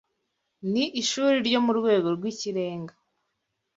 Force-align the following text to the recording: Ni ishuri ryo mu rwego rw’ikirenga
Ni 0.71 0.83
ishuri 1.01 1.35
ryo 1.47 1.59
mu 1.65 1.71
rwego 1.79 2.07
rw’ikirenga 2.17 2.93